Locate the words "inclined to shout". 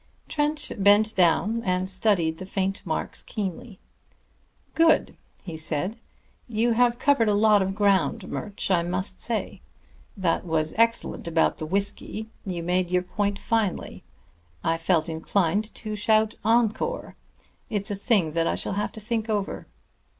15.07-16.33